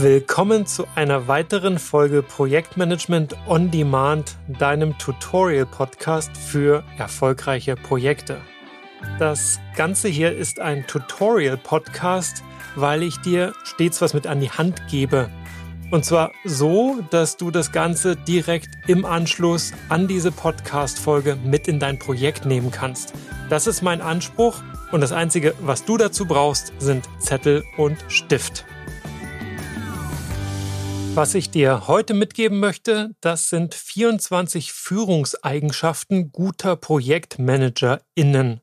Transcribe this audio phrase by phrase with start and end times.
[0.00, 8.40] Willkommen zu einer weiteren Folge Projektmanagement on Demand, deinem Tutorial-Podcast für erfolgreiche Projekte.
[9.18, 12.44] Das Ganze hier ist ein Tutorial-Podcast,
[12.76, 15.28] weil ich dir stets was mit an die Hand gebe.
[15.90, 21.80] Und zwar so, dass du das Ganze direkt im Anschluss an diese Podcast-Folge mit in
[21.80, 23.14] dein Projekt nehmen kannst.
[23.50, 24.62] Das ist mein Anspruch
[24.92, 28.64] und das Einzige, was du dazu brauchst, sind Zettel und Stift.
[31.14, 38.60] Was ich dir heute mitgeben möchte, das sind 24 Führungseigenschaften guter ProjektmanagerInnen.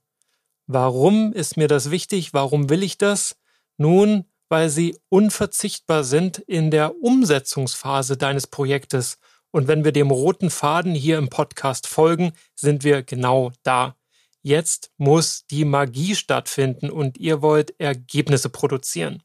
[0.67, 2.34] Warum ist mir das wichtig?
[2.34, 3.36] Warum will ich das?
[3.77, 9.17] Nun, weil sie unverzichtbar sind in der Umsetzungsphase deines Projektes.
[9.52, 13.95] Und wenn wir dem roten Faden hier im Podcast folgen, sind wir genau da.
[14.41, 19.23] Jetzt muss die Magie stattfinden und ihr wollt Ergebnisse produzieren.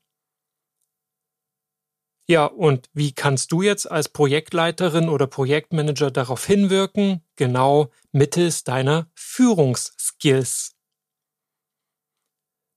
[2.31, 7.25] Ja, und wie kannst du jetzt als Projektleiterin oder Projektmanager darauf hinwirken?
[7.35, 10.77] Genau mittels deiner Führungsskills.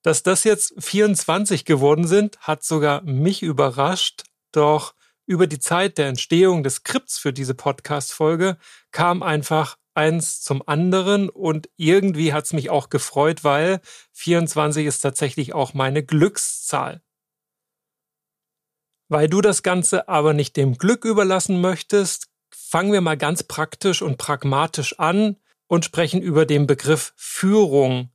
[0.01, 4.95] Dass das jetzt 24 geworden sind, hat sogar mich überrascht, doch
[5.27, 8.57] über die Zeit der Entstehung des Skripts für diese Podcast-Folge
[8.89, 13.81] kam einfach eins zum anderen und irgendwie hat es mich auch gefreut, weil
[14.13, 17.02] 24 ist tatsächlich auch meine Glückszahl.
[19.13, 24.01] Weil du das Ganze aber nicht dem Glück überlassen möchtest, fangen wir mal ganz praktisch
[24.01, 28.09] und pragmatisch an und sprechen über den Begriff Führung.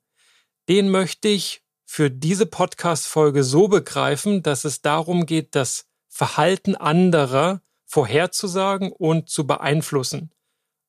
[0.68, 7.62] Den möchte ich für diese Podcast-Folge so begreifen, dass es darum geht, das Verhalten anderer
[7.86, 10.32] vorherzusagen und zu beeinflussen.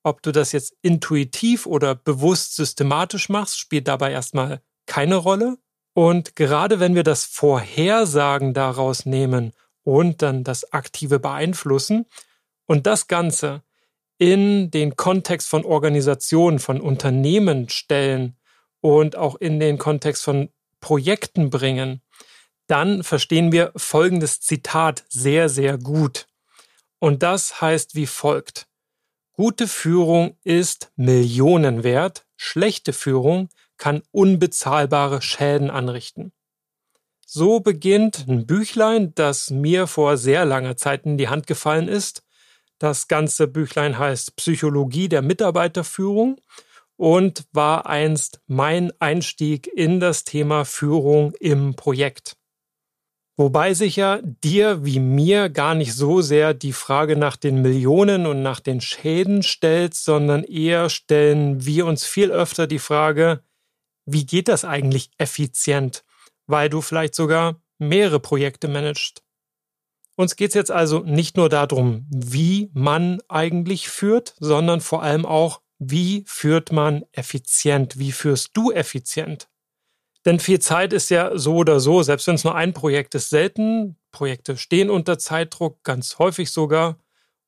[0.01, 5.59] Ob du das jetzt intuitiv oder bewusst systematisch machst, spielt dabei erstmal keine Rolle.
[5.93, 9.53] Und gerade wenn wir das Vorhersagen daraus nehmen
[9.89, 12.05] und dann das aktive Beeinflussen
[12.67, 13.63] und das Ganze
[14.19, 18.37] in den Kontext von Organisationen, von Unternehmen stellen
[18.81, 20.49] und auch in den Kontext von
[20.79, 22.03] Projekten bringen,
[22.67, 26.27] dann verstehen wir folgendes Zitat sehr, sehr gut.
[26.99, 28.67] Und das heißt wie folgt.
[29.33, 36.31] Gute Führung ist Millionen wert, schlechte Führung kann unbezahlbare Schäden anrichten.
[37.31, 42.23] So beginnt ein Büchlein, das mir vor sehr langer Zeit in die Hand gefallen ist.
[42.79, 46.41] Das ganze Büchlein heißt Psychologie der Mitarbeiterführung
[46.95, 52.35] und war einst mein Einstieg in das Thema Führung im Projekt.
[53.37, 58.25] Wobei sich ja dir wie mir gar nicht so sehr die Frage nach den Millionen
[58.25, 63.43] und nach den Schäden stellt, sondern eher stellen wir uns viel öfter die Frage,
[64.07, 66.03] wie geht das eigentlich effizient?
[66.49, 69.23] Weil du vielleicht sogar mehrere Projekte managst.
[70.15, 75.25] Uns geht es jetzt also nicht nur darum, wie man eigentlich führt, sondern vor allem
[75.25, 79.47] auch, wie führt man effizient, wie führst du effizient.
[80.25, 83.29] Denn viel Zeit ist ja so oder so, selbst wenn es nur ein Projekt ist,
[83.29, 83.95] selten.
[84.11, 86.97] Projekte stehen unter Zeitdruck, ganz häufig sogar.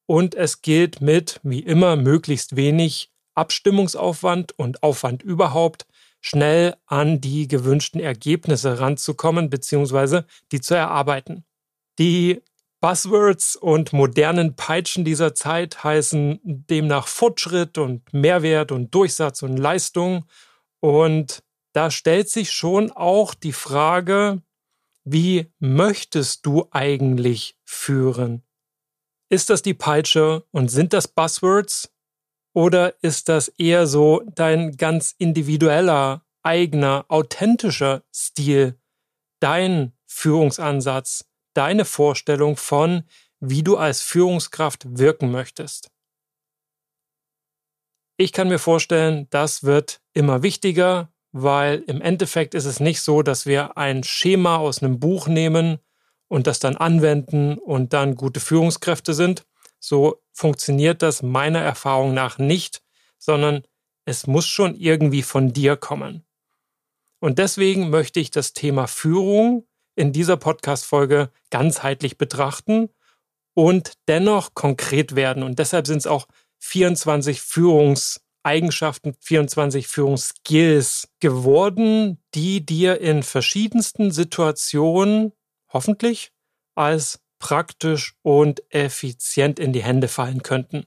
[0.06, 5.86] Und es gilt mit, wie immer, möglichst wenig Abstimmungsaufwand und Aufwand überhaupt
[6.22, 10.22] schnell an die gewünschten Ergebnisse ranzukommen bzw.
[10.52, 11.44] die zu erarbeiten.
[12.00, 12.42] Die
[12.80, 20.26] Buzzwords und modernen Peitschen dieser Zeit heißen demnach Fortschritt und Mehrwert und Durchsatz und Leistung.
[20.80, 21.44] Und
[21.74, 24.42] da stellt sich schon auch die Frage,
[25.04, 28.44] wie möchtest du eigentlich führen?
[29.30, 31.92] Ist das die Peitsche und sind das Buzzwords?
[32.54, 38.78] Oder ist das eher so dein ganz individueller, eigener, authentischer Stil,
[39.40, 43.04] dein Führungsansatz, deine Vorstellung von,
[43.40, 45.90] wie du als Führungskraft wirken möchtest?
[48.18, 53.24] Ich kann mir vorstellen, das wird immer wichtiger, weil im Endeffekt ist es nicht so,
[53.24, 55.80] dass wir ein Schema aus einem Buch nehmen
[56.28, 59.46] und das dann anwenden und dann gute Führungskräfte sind,
[59.80, 62.82] so funktioniert das meiner Erfahrung nach nicht,
[63.18, 63.64] sondern
[64.06, 66.26] es muss schon irgendwie von dir kommen.
[67.20, 72.90] Und deswegen möchte ich das Thema Führung in dieser Podcast-Folge ganzheitlich betrachten
[73.54, 75.44] und dennoch konkret werden.
[75.44, 76.28] Und deshalb sind es auch
[76.60, 85.34] 24 Führungseigenschaften, 24 Führungsskills geworden, die dir in verschiedensten Situationen
[85.72, 86.32] hoffentlich
[86.76, 90.86] als praktisch und effizient in die Hände fallen könnten.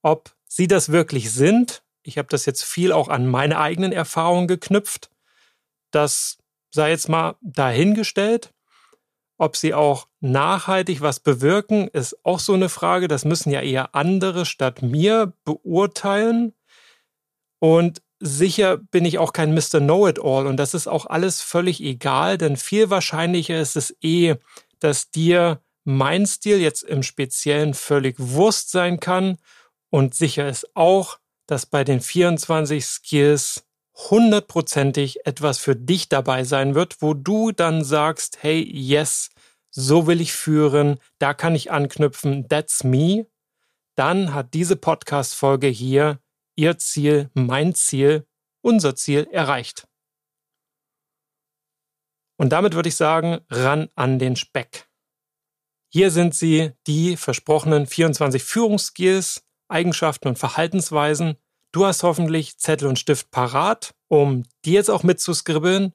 [0.00, 4.48] Ob sie das wirklich sind, ich habe das jetzt viel auch an meine eigenen Erfahrungen
[4.48, 5.10] geknüpft,
[5.90, 6.38] das
[6.70, 8.52] sei jetzt mal dahingestellt.
[9.36, 13.08] Ob sie auch nachhaltig was bewirken, ist auch so eine Frage.
[13.08, 16.54] Das müssen ja eher andere statt mir beurteilen.
[17.58, 19.80] Und sicher bin ich auch kein Mr.
[19.80, 24.36] Know-it-all und das ist auch alles völlig egal, denn viel wahrscheinlicher ist es eh,
[24.78, 29.38] dass dir mein Stil jetzt im Speziellen völlig Wurst sein kann
[29.90, 33.64] und sicher ist auch, dass bei den 24 Skills
[33.94, 39.30] hundertprozentig etwas für dich dabei sein wird, wo du dann sagst, hey, yes,
[39.70, 43.26] so will ich führen, da kann ich anknüpfen, that's me,
[43.94, 46.18] dann hat diese Podcast-Folge hier
[46.56, 48.26] ihr Ziel, mein Ziel,
[48.62, 49.86] unser Ziel erreicht.
[52.36, 54.88] Und damit würde ich sagen, ran an den Speck.
[55.96, 61.36] Hier sind sie, die versprochenen 24 Führungsskills, Eigenschaften und Verhaltensweisen.
[61.70, 65.92] Du hast hoffentlich Zettel und Stift parat, um die jetzt auch mitzuskribbeln,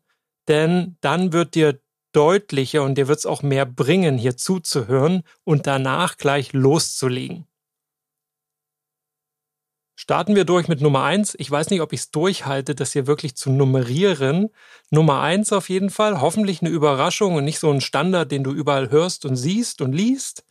[0.47, 1.81] denn dann wird dir
[2.13, 7.48] deutlicher und dir wird es auch mehr bringen, hier zuzuhören und danach gleich loszulegen.
[10.01, 11.35] Starten wir durch mit Nummer eins.
[11.39, 14.47] Ich weiß nicht, ob ich es durchhalte, das hier wirklich zu nummerieren.
[14.91, 16.21] Nummer eins auf jeden Fall.
[16.21, 19.91] Hoffentlich eine Überraschung und nicht so ein Standard, den du überall hörst und siehst und
[19.91, 20.45] liest.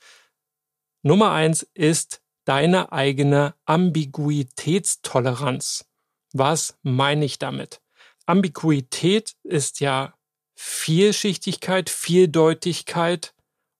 [1.00, 5.86] Nummer eins ist deine eigene Ambiguitätstoleranz.
[6.34, 7.80] Was meine ich damit?
[8.26, 10.12] Ambiguität ist ja
[10.56, 13.32] Vielschichtigkeit, Vieldeutigkeit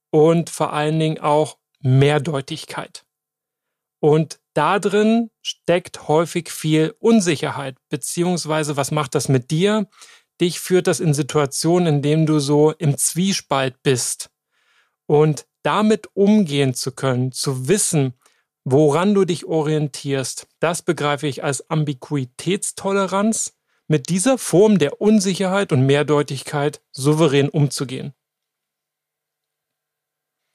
[0.09, 3.05] und vor allen Dingen auch Mehrdeutigkeit.
[4.01, 9.87] Und da drin steckt häufig viel Unsicherheit, beziehungsweise was macht das mit dir?
[10.41, 14.31] Dich führt das in Situationen, in denen du so im Zwiespalt bist.
[15.07, 18.15] Und damit umgehen zu können, zu wissen,
[18.65, 23.55] woran du dich orientierst, das begreife ich als Ambiguitätstoleranz,
[23.87, 28.13] mit dieser Form der Unsicherheit und Mehrdeutigkeit souverän umzugehen.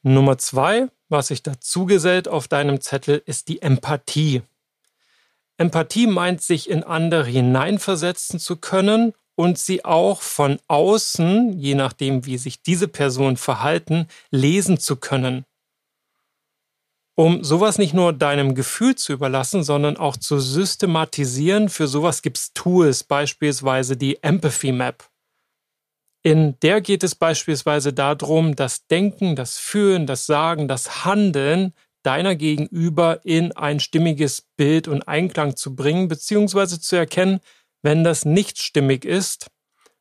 [0.03, 4.41] Nummer zwei, was sich dazu gesellt auf deinem Zettel, ist die Empathie.
[5.57, 12.25] Empathie meint, sich in andere hineinversetzen zu können und sie auch von außen, je nachdem,
[12.25, 15.45] wie sich diese Personen verhalten, lesen zu können.
[17.15, 22.38] Um sowas nicht nur deinem Gefühl zu überlassen, sondern auch zu systematisieren, für sowas gibt
[22.38, 25.07] es Tools, beispielsweise die Empathy Map.
[26.23, 32.35] In der geht es beispielsweise darum, das Denken, das Fühlen, das Sagen, das Handeln deiner
[32.35, 37.41] Gegenüber in ein stimmiges Bild und Einklang zu bringen, beziehungsweise zu erkennen,
[37.81, 39.51] wenn das nicht stimmig ist,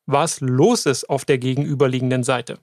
[0.05, 2.59] was los ist auf der gegenüberliegenden Seite.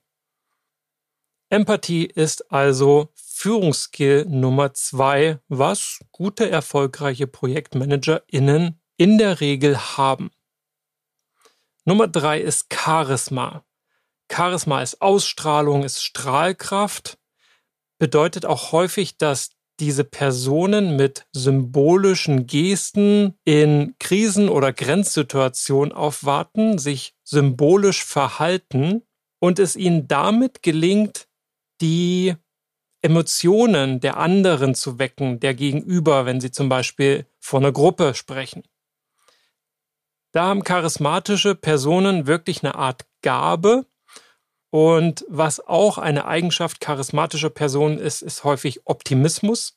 [1.51, 10.31] Empathie ist also Führungsskill Nummer zwei, was gute, erfolgreiche ProjektmanagerInnen in der Regel haben.
[11.91, 13.65] Nummer drei ist Charisma.
[14.31, 17.19] Charisma ist Ausstrahlung, ist Strahlkraft,
[17.99, 19.51] bedeutet auch häufig, dass
[19.81, 29.03] diese Personen mit symbolischen Gesten in Krisen- oder Grenzsituationen aufwarten, sich symbolisch verhalten
[29.41, 31.27] und es ihnen damit gelingt,
[31.81, 32.37] die
[33.03, 38.63] Emotionen der anderen zu wecken, der Gegenüber, wenn sie zum Beispiel vor einer Gruppe sprechen.
[40.33, 43.87] Da haben charismatische Personen wirklich eine Art Gabe.
[44.71, 49.77] Und was auch eine Eigenschaft charismatischer Personen ist, ist häufig Optimismus.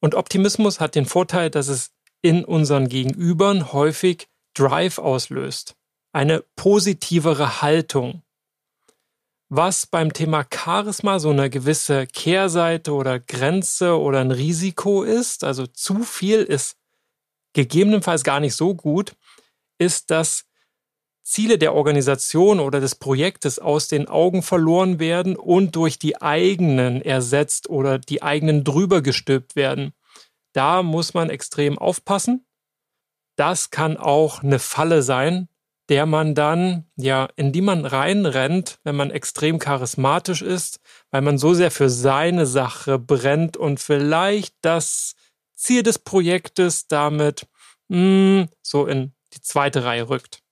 [0.00, 5.76] Und Optimismus hat den Vorteil, dass es in unseren Gegenübern häufig Drive auslöst.
[6.12, 8.22] Eine positivere Haltung.
[9.48, 15.66] Was beim Thema Charisma so eine gewisse Kehrseite oder Grenze oder ein Risiko ist, also
[15.66, 16.76] zu viel ist
[17.52, 19.16] gegebenenfalls gar nicht so gut,
[19.80, 20.44] ist, dass
[21.22, 27.02] Ziele der Organisation oder des Projektes aus den Augen verloren werden und durch die eigenen
[27.02, 29.92] ersetzt oder die eigenen drüber gestülpt werden.
[30.52, 32.46] Da muss man extrem aufpassen.
[33.36, 35.48] Das kann auch eine Falle sein,
[35.88, 41.38] der man dann, ja, in die man reinrennt, wenn man extrem charismatisch ist, weil man
[41.38, 45.14] so sehr für seine Sache brennt und vielleicht das
[45.54, 47.46] Ziel des Projektes damit
[47.88, 50.42] mh, hm, so in die zweite Reihe rückt.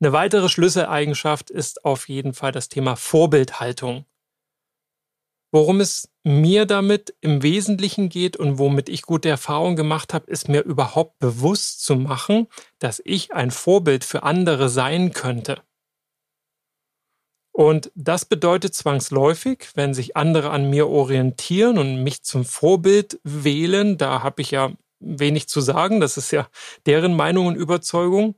[0.00, 4.04] Eine weitere Schlüsseleigenschaft ist auf jeden Fall das Thema Vorbildhaltung.
[5.52, 10.48] Worum es mir damit im Wesentlichen geht und womit ich gute Erfahrungen gemacht habe, ist
[10.48, 12.48] mir überhaupt bewusst zu machen,
[12.78, 15.62] dass ich ein Vorbild für andere sein könnte.
[17.52, 23.96] Und das bedeutet zwangsläufig, wenn sich andere an mir orientieren und mich zum Vorbild wählen,
[23.96, 26.48] da habe ich ja wenig zu sagen, das ist ja
[26.86, 28.36] deren Meinung und Überzeugung,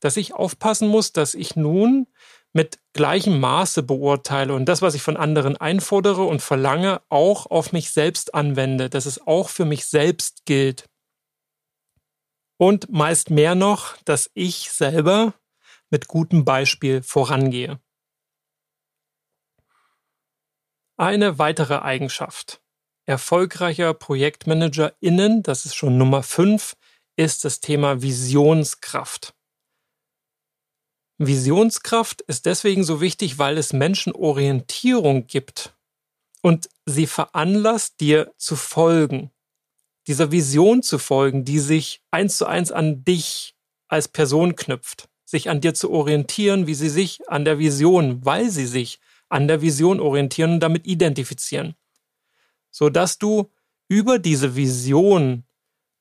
[0.00, 2.06] dass ich aufpassen muss, dass ich nun
[2.52, 7.72] mit gleichem Maße beurteile und das, was ich von anderen einfordere und verlange, auch auf
[7.72, 10.88] mich selbst anwende, dass es auch für mich selbst gilt.
[12.56, 15.34] Und meist mehr noch, dass ich selber
[15.90, 17.80] mit gutem Beispiel vorangehe.
[20.96, 22.60] Eine weitere Eigenschaft
[23.10, 26.76] erfolgreicher ProjektmanagerInnen, das ist schon Nummer 5,
[27.16, 29.34] ist das Thema Visionskraft.
[31.18, 35.74] Visionskraft ist deswegen so wichtig, weil es Menschen Orientierung gibt
[36.40, 39.32] und sie veranlasst, dir zu folgen.
[40.06, 43.56] Dieser Vision zu folgen, die sich eins zu eins an dich
[43.88, 48.50] als Person knüpft, sich an dir zu orientieren, wie sie sich an der Vision, weil
[48.50, 51.74] sie sich an der Vision orientieren und damit identifizieren.
[52.70, 53.50] Sodass du
[53.88, 55.44] über diese Vision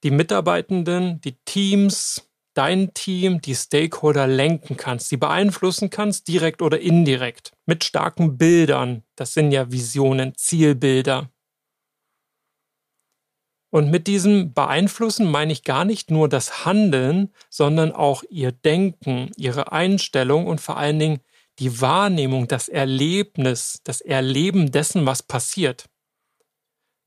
[0.04, 6.80] die Mitarbeitenden, die Teams, dein Team, die Stakeholder lenken kannst, sie beeinflussen kannst, direkt oder
[6.80, 9.04] indirekt, mit starken Bildern.
[9.16, 11.30] Das sind ja Visionen, Zielbilder.
[13.72, 19.32] Und mit diesem Beeinflussen meine ich gar nicht nur das Handeln, sondern auch ihr Denken,
[19.38, 21.20] ihre Einstellung und vor allen Dingen
[21.60, 25.86] die Wahrnehmung, das Erlebnis, das Erleben dessen, was passiert.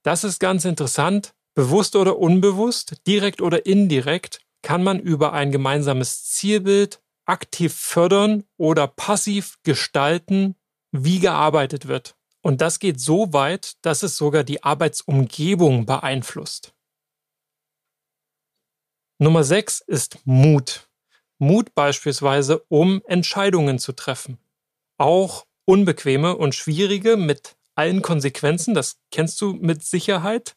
[0.03, 6.25] Das ist ganz interessant, bewusst oder unbewusst, direkt oder indirekt, kann man über ein gemeinsames
[6.25, 10.57] Zielbild aktiv fördern oder passiv gestalten,
[10.91, 12.17] wie gearbeitet wird.
[12.43, 16.75] Und das geht so weit, dass es sogar die Arbeitsumgebung beeinflusst.
[19.19, 20.89] Nummer 6 ist Mut.
[21.39, 24.39] Mut beispielsweise, um Entscheidungen zu treffen.
[24.99, 30.55] Auch unbequeme und schwierige mit allen Konsequenzen, das kennst du mit Sicherheit.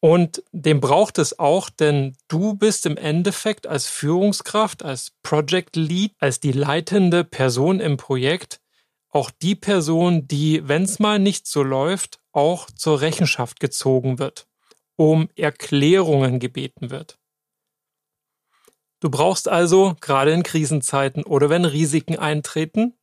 [0.00, 6.12] Und den braucht es auch, denn du bist im Endeffekt als Führungskraft, als Project Lead,
[6.18, 8.60] als die leitende Person im Projekt
[9.12, 14.48] auch die Person, die, wenn es mal nicht so läuft, auch zur Rechenschaft gezogen wird,
[14.96, 17.18] um Erklärungen gebeten wird.
[19.00, 22.94] Du brauchst also, gerade in Krisenzeiten oder wenn Risiken eintreten,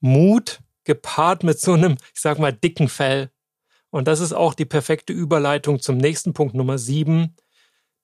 [0.00, 3.30] Mut gepaart mit so einem, ich sag mal, dicken Fell,
[3.92, 7.36] und das ist auch die perfekte Überleitung zum nächsten Punkt Nummer sieben.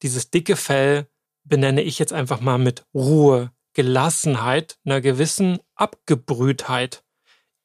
[0.02, 1.08] Dieses dicke Fell
[1.44, 7.04] benenne ich jetzt einfach mal mit Ruhe, Gelassenheit, einer gewissen Abgebrühtheit.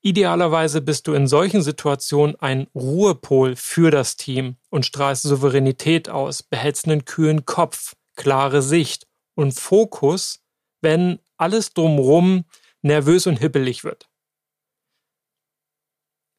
[0.02, 6.44] Idealerweise bist du in solchen Situationen ein Ruhepol für das Team und strahlst Souveränität aus,
[6.44, 9.06] behältst einen kühlen Kopf, klare Sicht
[9.36, 10.46] und Fokus,
[10.82, 12.46] wenn alles drumrum
[12.82, 14.08] nervös und hibbelig wird.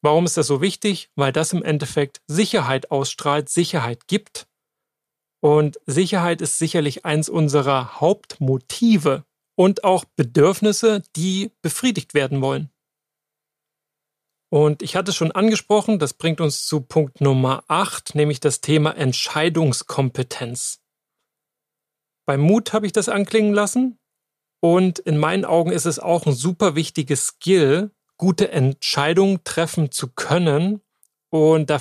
[0.05, 1.09] Warum ist das so wichtig?
[1.15, 4.47] Weil das im Endeffekt Sicherheit ausstrahlt, Sicherheit gibt.
[5.41, 12.69] Und Sicherheit ist sicherlich eins unserer Hauptmotive und auch Bedürfnisse, die befriedigt werden wollen.
[14.51, 18.95] Und ich hatte schon angesprochen, das bringt uns zu Punkt Nummer 8, nämlich das Thema
[18.95, 20.83] Entscheidungskompetenz.
[22.27, 23.97] Beim Mut habe ich das anklingen lassen.
[24.61, 30.09] Und in meinen Augen ist es auch ein super wichtiges Skill, gute Entscheidungen treffen zu
[30.13, 30.81] können.
[31.29, 31.79] Und da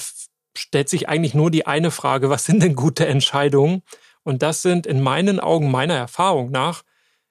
[0.57, 3.83] stellt sich eigentlich nur die eine Frage, was sind denn gute Entscheidungen?
[4.23, 6.83] Und das sind in meinen Augen, meiner Erfahrung nach,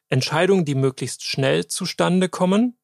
[0.09, 2.77] Entscheidungen, die möglichst schnell zustande kommen,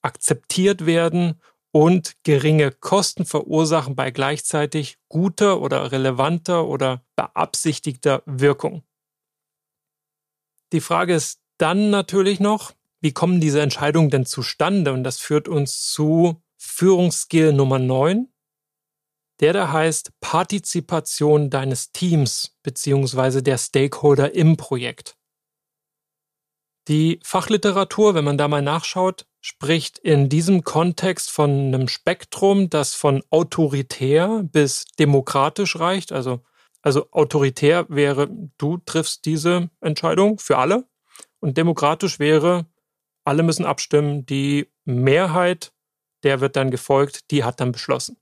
[0.00, 1.40] akzeptiert werden
[1.72, 8.82] und geringe Kosten verursachen bei gleichzeitig guter oder relevanter oder beabsichtigter Wirkung.
[10.72, 12.72] Die Frage ist dann natürlich noch,
[13.04, 14.90] wie kommen diese Entscheidungen denn zustande?
[14.94, 18.32] Und das führt uns zu Führungsskill Nummer 9,
[19.40, 23.42] der da heißt Partizipation deines Teams bzw.
[23.42, 25.18] der Stakeholder im Projekt.
[26.88, 32.94] Die Fachliteratur, wenn man da mal nachschaut, spricht in diesem Kontext von einem Spektrum, das
[32.94, 36.10] von autoritär bis demokratisch reicht.
[36.10, 36.40] Also,
[36.80, 40.88] also autoritär wäre, du triffst diese Entscheidung für alle.
[41.40, 42.64] Und demokratisch wäre,
[43.24, 44.26] alle müssen abstimmen.
[44.26, 45.72] Die Mehrheit,
[46.22, 48.16] der wird dann gefolgt, die hat dann beschlossen.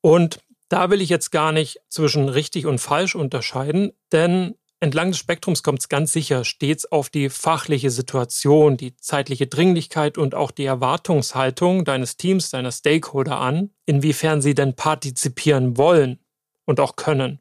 [0.00, 5.18] Und da will ich jetzt gar nicht zwischen richtig und falsch unterscheiden, denn entlang des
[5.18, 10.50] Spektrums kommt es ganz sicher stets auf die fachliche Situation, die zeitliche Dringlichkeit und auch
[10.50, 16.18] die Erwartungshaltung deines Teams, deiner Stakeholder an, inwiefern sie denn partizipieren wollen
[16.64, 17.40] und auch können.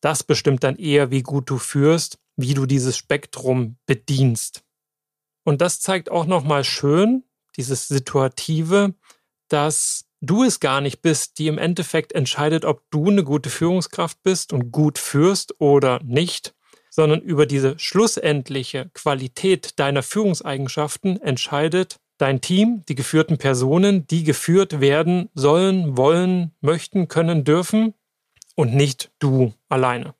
[0.00, 4.62] Das bestimmt dann eher, wie gut du führst, wie du dieses Spektrum bedienst.
[5.46, 7.22] Und das zeigt auch nochmal schön,
[7.56, 8.94] dieses Situative,
[9.46, 14.20] dass du es gar nicht bist, die im Endeffekt entscheidet, ob du eine gute Führungskraft
[14.24, 16.52] bist und gut führst oder nicht,
[16.90, 24.80] sondern über diese schlussendliche Qualität deiner Führungseigenschaften entscheidet dein Team, die geführten Personen, die geführt
[24.80, 27.94] werden sollen, wollen, möchten, können, dürfen
[28.56, 30.16] und nicht du alleine.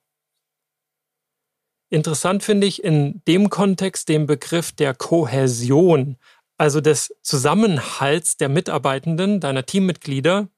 [1.88, 6.16] Interessant finde ich in dem Kontext den Begriff der Kohäsion,
[6.58, 10.48] also des Zusammenhalts der Mitarbeitenden, deiner Teammitglieder.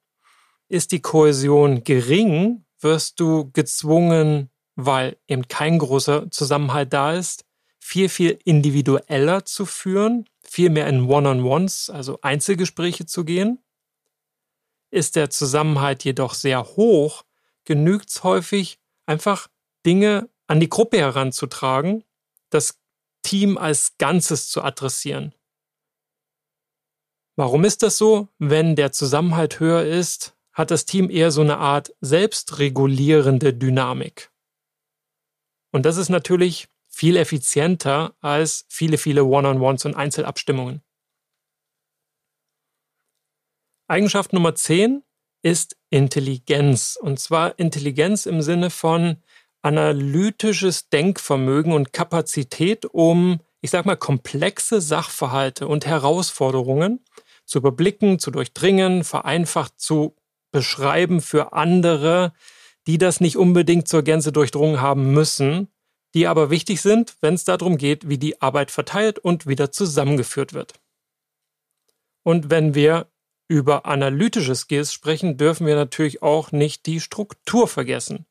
[0.68, 7.44] Ist die Kohäsion gering, wirst du gezwungen, weil eben kein großer Zusammenhalt da ist,
[7.78, 13.62] viel, viel individueller zu führen, viel mehr in One-on-Ones, also Einzelgespräche zu gehen.
[14.90, 17.25] Ist der Zusammenhalt jedoch sehr hoch,
[17.64, 19.49] genügt es häufig, einfach
[19.85, 22.05] Dinge an die Gruppe heranzutragen,
[22.50, 22.81] das
[23.23, 25.35] Team als Ganzes zu adressieren.
[27.37, 28.28] Warum ist das so?
[28.38, 34.33] Wenn der Zusammenhalt höher ist, hat das Team eher so eine Art selbstregulierende Dynamik.
[35.71, 40.83] Und das ist natürlich viel effizienter als viele, viele One-on-Ones und Einzelabstimmungen.
[43.87, 45.05] Eigenschaft Nummer 10
[45.43, 46.99] ist Intelligenz.
[47.00, 49.23] Und zwar Intelligenz im Sinne von
[49.62, 57.05] analytisches Denkvermögen und Kapazität, um, ich sag mal, komplexe Sachverhalte und Herausforderungen
[57.45, 60.17] zu überblicken, zu durchdringen, vereinfacht zu
[60.53, 62.33] beschreiben für andere,
[62.87, 65.69] die das nicht unbedingt zur Gänze durchdrungen haben müssen
[66.15, 70.53] die aber wichtig sind, wenn es darum geht, wie die Arbeit verteilt und wieder zusammengeführt
[70.53, 70.75] wird.
[72.23, 73.11] Und wenn wir
[73.49, 78.27] über analytische Skills sprechen, dürfen wir natürlich auch nicht die Struktur vergessen.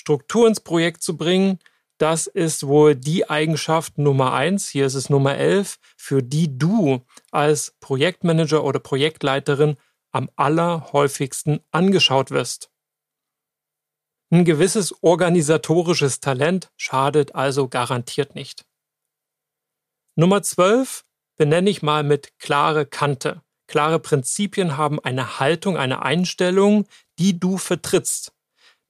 [0.00, 1.58] Struktur ins Projekt zu bringen,
[1.98, 4.70] das ist wohl die Eigenschaft Nummer eins.
[4.70, 9.76] Hier ist es Nummer elf, für die du als Projektmanager oder Projektleiterin
[10.10, 12.70] am allerhäufigsten angeschaut wirst.
[14.30, 18.64] Ein gewisses organisatorisches Talent schadet also garantiert nicht.
[20.16, 21.04] Nummer 12
[21.36, 23.42] benenne ich mal mit klare Kante.
[23.66, 26.86] Klare Prinzipien haben eine Haltung, eine Einstellung,
[27.18, 28.32] die du vertrittst.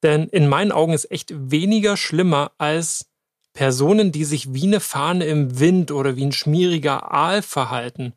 [0.02, 3.10] Denn in meinen Augen ist echt weniger schlimmer als
[3.52, 8.14] Personen, die sich wie eine Fahne im Wind oder wie ein schmieriger Aal verhalten.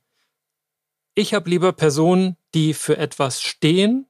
[1.16, 4.08] Ich habe lieber Personen, die für etwas stehen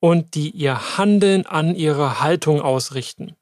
[0.00, 3.36] und die ihr Handeln an ihre Haltung ausrichten.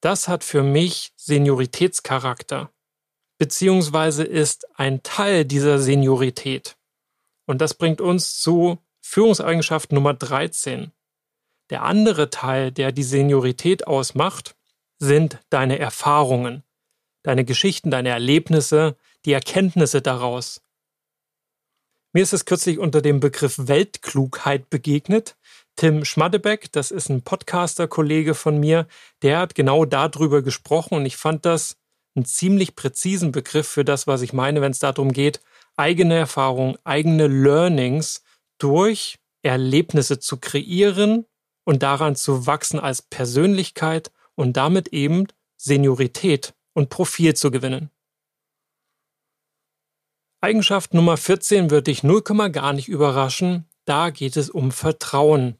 [0.00, 2.72] Das hat für mich Senioritätscharakter,
[3.38, 6.76] beziehungsweise ist ein Teil dieser Seniorität.
[7.46, 10.92] Und das bringt uns zu Führungseigenschaft Nummer 13.
[11.72, 14.56] Der andere Teil, der die Seniorität ausmacht,
[14.98, 16.64] sind deine Erfahrungen,
[17.22, 20.60] deine Geschichten, deine Erlebnisse, die Erkenntnisse daraus.
[22.12, 25.34] Mir ist es kürzlich unter dem Begriff Weltklugheit begegnet,
[25.76, 28.86] Tim Schmaddebeck, das ist ein Podcaster-Kollege von mir,
[29.22, 31.78] der hat genau darüber gesprochen und ich fand das
[32.14, 35.40] einen ziemlich präzisen Begriff für das, was ich meine, wenn es darum geht,
[35.76, 38.22] eigene Erfahrungen, eigene Learnings
[38.58, 41.24] durch Erlebnisse zu kreieren
[41.64, 47.90] und daran zu wachsen als Persönlichkeit und damit eben Seniorität und Profil zu gewinnen.
[50.40, 53.68] Eigenschaft Nummer 14 wird dich 0, gar nicht überraschen.
[53.84, 55.56] Da geht es um Vertrauen.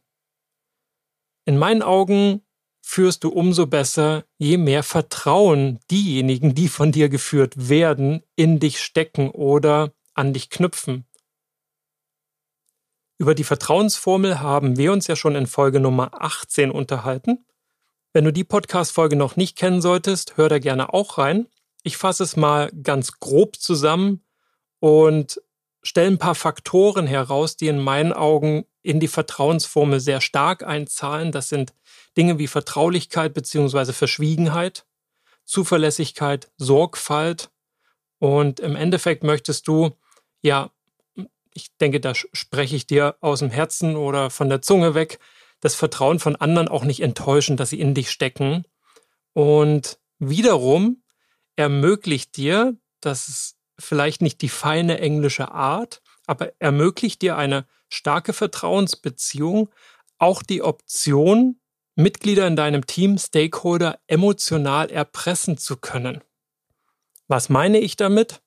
[1.45, 2.43] In meinen Augen
[2.81, 8.81] führst du umso besser, je mehr Vertrauen diejenigen, die von dir geführt werden, in dich
[8.81, 11.07] stecken oder an dich knüpfen.
[13.23, 17.47] Über die Vertrauensformel haben wir uns ja schon in Folge Nummer 18 unterhalten.
[18.13, 21.47] Wenn du die Podcast-Folge noch nicht kennen solltest, hör da gerne auch rein.
[21.85, 24.25] Ich fasse es mal ganz grob zusammen
[24.81, 25.41] und
[25.85, 31.31] stelle ein paar Faktoren heraus, die in meinen Augen in die Vertrauensformel sehr stark einzahlen.
[31.31, 31.75] Das sind
[32.17, 33.93] Dinge wie Vertraulichkeit bzw.
[33.93, 34.85] Verschwiegenheit,
[35.45, 37.51] Zuverlässigkeit, Sorgfalt.
[38.19, 39.93] Und im Endeffekt möchtest du,
[40.41, 40.73] ja,
[41.55, 45.19] ich denke, da spreche ich dir aus dem Herzen oder von der Zunge weg,
[45.61, 48.65] das Vertrauen von anderen auch nicht enttäuschen, dass sie in dich stecken.
[49.33, 51.03] Und wiederum
[51.57, 58.33] ermöglicht dir, dass es vielleicht nicht die feine englische Art, aber ermöglicht dir eine starke
[58.33, 59.71] Vertrauensbeziehung
[60.19, 61.61] auch die Option,
[61.95, 66.23] Mitglieder in deinem Team, Stakeholder emotional erpressen zu können.
[67.29, 68.41] Was meine ich damit?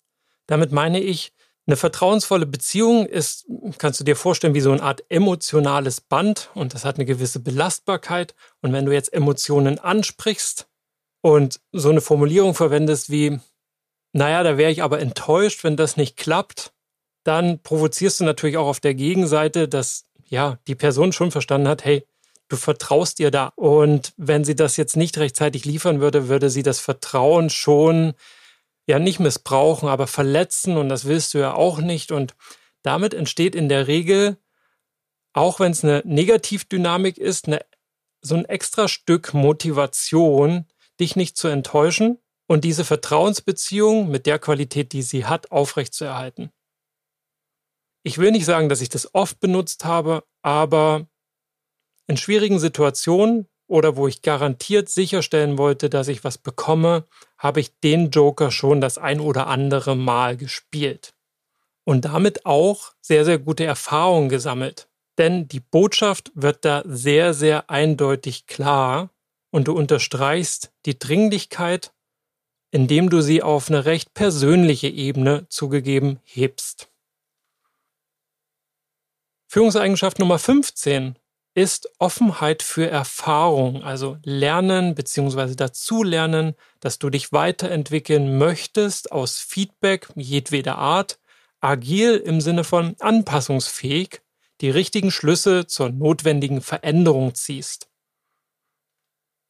[0.47, 1.33] Damit meine ich,
[1.67, 3.45] eine vertrauensvolle Beziehung ist,
[3.79, 7.39] kannst du dir vorstellen, wie so eine Art emotionales Band und das hat eine gewisse
[7.39, 8.35] Belastbarkeit.
[8.61, 10.67] Und wenn du jetzt Emotionen ansprichst
[11.21, 13.39] und so eine Formulierung verwendest wie,
[14.13, 16.71] naja, da wäre ich aber enttäuscht, wenn das nicht klappt,
[17.23, 21.83] dann provozierst du natürlich auch auf der Gegenseite, dass ja die Person schon verstanden hat,
[21.83, 22.05] hey,
[22.47, 23.51] du vertraust ihr da.
[23.55, 28.13] Und wenn sie das jetzt nicht rechtzeitig liefern würde, würde sie das Vertrauen schon
[28.87, 32.11] ja nicht missbrauchen, aber verletzen und das willst du ja auch nicht.
[32.11, 32.35] Und
[32.83, 34.37] damit entsteht in der Regel,
[35.33, 37.65] auch wenn es eine Negativdynamik ist, eine,
[38.21, 40.65] so ein extra Stück Motivation,
[40.99, 46.51] dich nicht zu enttäuschen und diese Vertrauensbeziehung mit der Qualität, die sie hat, aufrechtzuerhalten.
[48.03, 51.07] Ich will nicht sagen, dass ich das oft benutzt habe, aber
[52.07, 57.05] in schwierigen Situationen oder wo ich garantiert sicherstellen wollte, dass ich was bekomme,
[57.37, 61.13] habe ich den Joker schon das ein oder andere Mal gespielt.
[61.83, 64.87] Und damit auch sehr, sehr gute Erfahrungen gesammelt.
[65.17, 69.11] Denn die Botschaft wird da sehr, sehr eindeutig klar
[69.51, 71.93] und du unterstreichst die Dringlichkeit,
[72.71, 76.89] indem du sie auf eine recht persönliche Ebene zugegeben hebst.
[79.47, 81.17] Führungseigenschaft Nummer 15
[81.55, 85.55] ist Offenheit für Erfahrung, also Lernen bzw.
[85.55, 91.17] dazulernen, dass du dich weiterentwickeln möchtest aus Feedback jedweder Art,
[91.61, 94.21] agil im Sinne von anpassungsfähig,
[94.59, 97.87] die richtigen Schlüsse zur notwendigen Veränderung ziehst.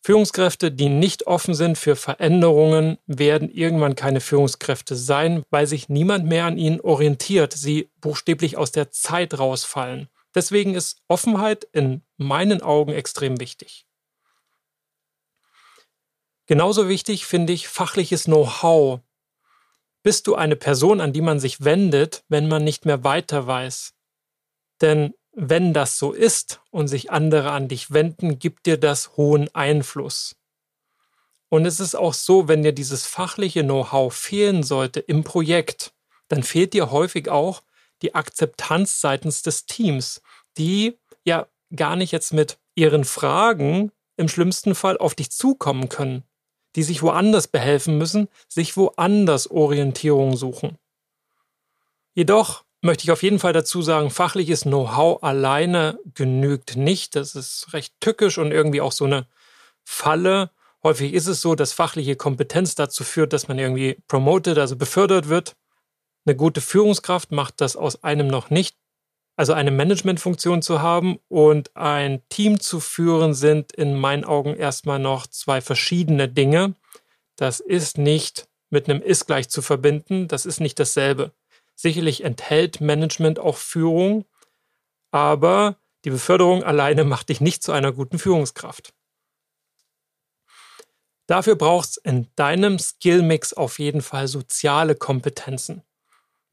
[0.04, 6.26] Führungskräfte, die nicht offen sind für Veränderungen, werden irgendwann keine Führungskräfte sein, weil sich niemand
[6.26, 10.08] mehr an ihnen orientiert, sie buchstäblich aus der Zeit rausfallen.
[10.36, 13.88] Deswegen ist Offenheit in meinen Augen extrem wichtig.
[16.46, 19.00] Genauso wichtig finde ich fachliches Know-how.
[20.04, 23.94] Bist du eine Person, an die man sich wendet, wenn man nicht mehr weiter weiß?
[24.82, 29.54] Denn wenn das so ist und sich andere an dich wenden, gibt dir das hohen
[29.56, 30.36] Einfluss.
[31.50, 35.94] Und es ist auch so, wenn dir dieses fachliche Know-how fehlen sollte im Projekt,
[36.28, 37.64] dann fehlt dir häufig auch
[38.02, 40.22] die Akzeptanz seitens des Teams,
[40.58, 46.24] die ja gar nicht jetzt mit ihren Fragen im schlimmsten Fall auf dich zukommen können,
[46.76, 50.78] die sich woanders behelfen müssen, sich woanders Orientierung suchen.
[52.14, 57.16] Jedoch möchte ich auf jeden Fall dazu sagen, fachliches Know-how alleine genügt nicht.
[57.16, 59.28] Das ist recht tückisch und irgendwie auch so eine
[59.84, 60.52] Falle.
[60.84, 65.28] Häufig ist es so, dass fachliche Kompetenz dazu führt, dass man irgendwie promoted, also befördert
[65.28, 65.56] wird.
[66.26, 68.76] Eine gute Führungskraft macht das aus einem noch nicht.
[69.38, 74.98] Also eine Managementfunktion zu haben und ein Team zu führen, sind in meinen Augen erstmal
[74.98, 76.74] noch zwei verschiedene Dinge.
[77.36, 80.28] Das ist nicht mit einem Ist gleich zu verbinden.
[80.28, 81.32] Das ist nicht dasselbe.
[81.76, 84.26] Sicherlich enthält Management auch Führung,
[85.12, 88.94] aber die Beförderung alleine macht dich nicht zu einer guten Führungskraft.
[91.28, 95.82] Dafür braucht es in deinem Skillmix auf jeden Fall soziale Kompetenzen.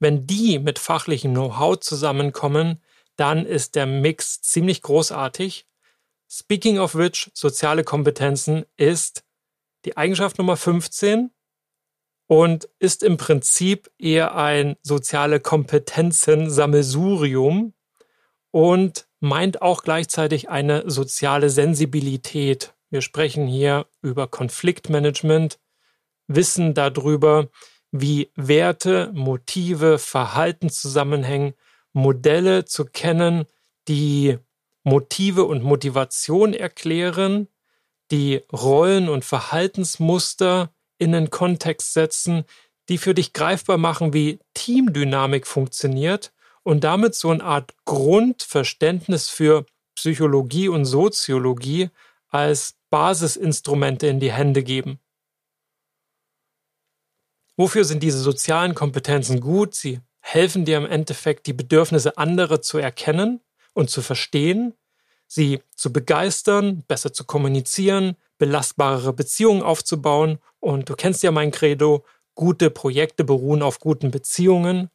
[0.03, 2.83] Wenn die mit fachlichem Know-how zusammenkommen,
[3.15, 5.69] dann ist der Mix ziemlich großartig.
[6.29, 9.23] Speaking of which, soziale Kompetenzen ist
[9.85, 11.31] die Eigenschaft Nummer 15
[12.27, 17.73] und ist im Prinzip eher ein soziale Kompetenzen-Sammelsurium
[18.51, 22.75] und meint auch gleichzeitig eine soziale Sensibilität.
[22.91, 25.61] Wir sprechen hier über Konfliktmanagement,
[26.27, 27.51] wissen darüber,
[27.93, 31.55] wie Werte, Motive, Verhalten zusammenhängen,
[31.93, 33.45] Modelle zu kennen,
[33.87, 34.39] die
[34.83, 37.49] Motive und Motivation erklären,
[38.11, 42.45] die Rollen und Verhaltensmuster in einen Kontext setzen,
[42.89, 49.67] die für dich greifbar machen, wie Teamdynamik funktioniert und damit so eine Art Grundverständnis für
[49.95, 51.91] Psychologie und Soziologie
[52.29, 54.99] als Basisinstrumente in die Hände geben.
[57.57, 59.75] Wofür sind diese sozialen Kompetenzen gut?
[59.75, 63.41] Sie helfen dir im Endeffekt, die Bedürfnisse anderer zu erkennen
[63.75, 64.75] und zu verstehen,
[65.27, 70.39] sie zu begeistern, besser zu kommunizieren, belastbarere Beziehungen aufzubauen.
[70.61, 74.91] Und du kennst ja mein Credo, gute Projekte beruhen auf guten Beziehungen.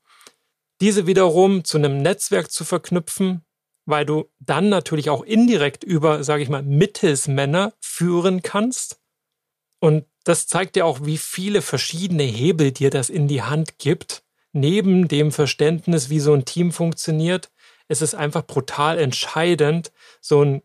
[0.81, 3.43] Diese wiederum zu einem Netzwerk zu verknüpfen,
[3.85, 8.99] weil du dann natürlich auch indirekt über, sage ich mal, Mittelsmänner führen kannst.
[9.79, 14.23] Und das zeigt dir auch, wie viele verschiedene Hebel dir das in die Hand gibt.
[14.51, 17.49] Neben dem Verständnis, wie so ein Team funktioniert,
[17.87, 20.63] ist es einfach brutal entscheidend, so ein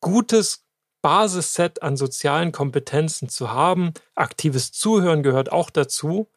[0.00, 0.64] gutes
[1.02, 3.92] Basisset an sozialen Kompetenzen zu haben.
[4.14, 6.30] Aktives Zuhören gehört auch dazu,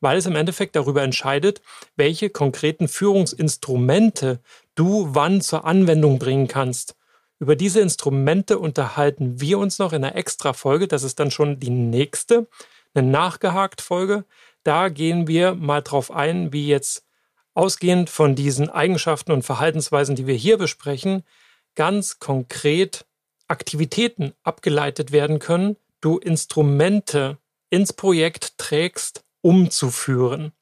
[0.00, 1.60] weil es im Endeffekt darüber entscheidet,
[1.96, 4.40] welche konkreten Führungsinstrumente
[4.74, 6.94] du wann zur Anwendung bringen kannst.
[7.42, 10.86] Über diese Instrumente unterhalten wir uns noch in einer extra Folge.
[10.86, 12.46] Das ist dann schon die nächste,
[12.94, 14.24] eine nachgehakt Folge.
[14.62, 17.04] Da gehen wir mal drauf ein, wie jetzt
[17.52, 21.24] ausgehend von diesen Eigenschaften und Verhaltensweisen, die wir hier besprechen,
[21.74, 23.06] ganz konkret
[23.48, 27.38] Aktivitäten abgeleitet werden können, du Instrumente
[27.70, 30.52] ins Projekt trägst, umzuführen.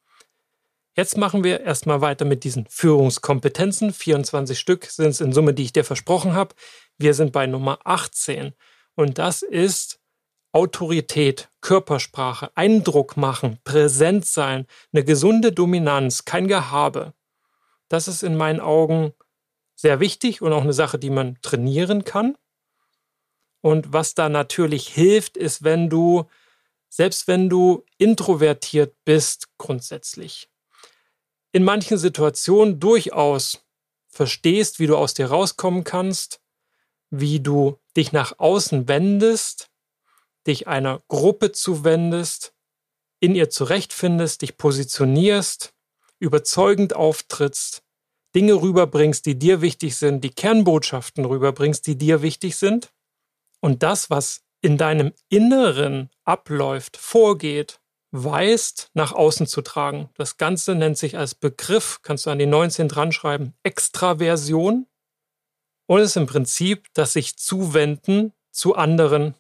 [1.00, 3.94] Jetzt machen wir erstmal weiter mit diesen Führungskompetenzen.
[3.94, 6.54] 24 Stück sind es in Summe, die ich dir versprochen habe.
[6.98, 8.52] Wir sind bei Nummer 18
[8.96, 9.98] und das ist
[10.52, 17.14] Autorität, Körpersprache, Eindruck machen, präsent sein, eine gesunde Dominanz, kein Gehabe.
[17.88, 19.14] Das ist in meinen Augen
[19.76, 22.36] sehr wichtig und auch eine Sache, die man trainieren kann.
[23.62, 26.28] Und was da natürlich hilft, ist, wenn du,
[26.90, 30.50] selbst wenn du introvertiert bist, grundsätzlich,
[31.52, 33.64] in manchen Situationen durchaus
[34.08, 36.40] verstehst, wie du aus dir rauskommen kannst,
[37.10, 39.70] wie du dich nach außen wendest,
[40.46, 42.54] dich einer Gruppe zuwendest,
[43.20, 45.74] in ihr zurechtfindest, dich positionierst,
[46.18, 47.82] überzeugend auftrittst,
[48.34, 52.92] Dinge rüberbringst, die dir wichtig sind, die Kernbotschaften rüberbringst, die dir wichtig sind.
[53.60, 57.80] Und das, was in deinem Inneren abläuft, vorgeht,
[58.12, 60.10] weißt, nach außen zu tragen.
[60.16, 64.86] Das Ganze nennt sich als Begriff, kannst du an die 19 dran schreiben, Extraversion
[65.86, 69.34] und ist im Prinzip das sich zuwenden zu anderen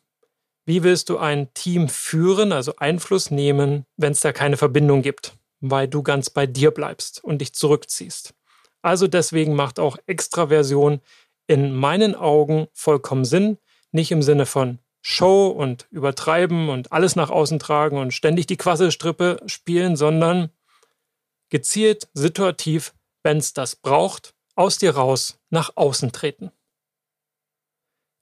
[0.70, 5.36] wie willst du ein Team führen, also Einfluss nehmen, wenn es da keine Verbindung gibt,
[5.60, 8.34] weil du ganz bei dir bleibst und dich zurückziehst?
[8.80, 11.00] Also deswegen macht auch Extraversion
[11.48, 13.58] in meinen Augen vollkommen Sinn,
[13.90, 18.56] nicht im Sinne von Show und übertreiben und alles nach außen tragen und ständig die
[18.56, 20.50] Quasselstrippe spielen, sondern
[21.48, 26.50] gezielt, situativ, wenn es das braucht, aus dir raus nach außen treten.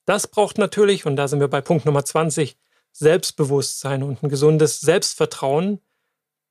[0.06, 2.56] Das braucht natürlich, und da sind wir bei Punkt Nummer 20,
[2.92, 5.80] Selbstbewusstsein und ein gesundes Selbstvertrauen.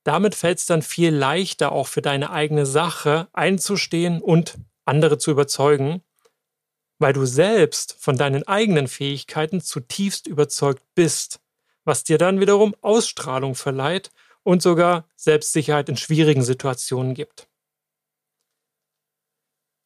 [0.04, 5.30] Damit fällt es dann viel leichter, auch für deine eigene Sache einzustehen und andere zu
[5.30, 6.02] überzeugen,
[6.98, 11.40] weil du selbst von deinen eigenen Fähigkeiten zutiefst überzeugt bist,
[11.84, 14.10] was dir dann wiederum Ausstrahlung verleiht
[14.42, 17.48] und sogar Selbstsicherheit in schwierigen Situationen gibt.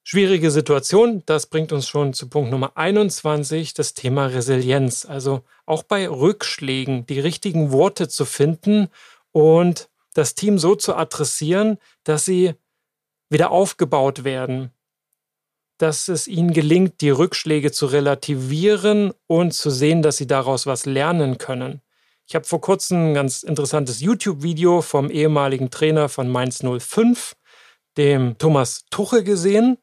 [0.05, 5.05] Schwierige Situation, das bringt uns schon zu Punkt Nummer 21, das Thema Resilienz.
[5.05, 8.88] Also auch bei Rückschlägen die richtigen Worte zu finden
[9.31, 12.55] und das Team so zu adressieren, dass sie
[13.31, 14.72] wieder aufgebaut werden,
[15.78, 20.87] dass es ihnen gelingt, die Rückschläge zu relativieren und zu sehen, dass sie daraus was
[20.87, 21.80] lernen können.
[22.26, 27.35] Ich habe vor kurzem ein ganz interessantes YouTube-Video vom ehemaligen Trainer von Mainz 05,
[27.96, 29.78] dem Thomas Tuche, gesehen.